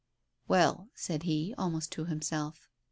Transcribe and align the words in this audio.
"Well..." 0.47 0.89
said 0.95 1.21
he, 1.29 1.53
almost 1.59 1.91
to 1.91 2.05
himself. 2.05 2.67